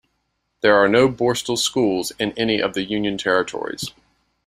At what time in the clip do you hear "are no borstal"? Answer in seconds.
0.77-1.59